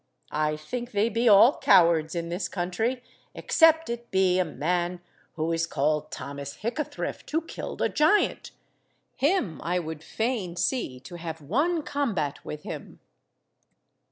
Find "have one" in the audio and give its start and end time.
11.17-11.83